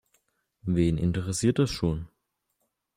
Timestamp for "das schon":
1.59-2.07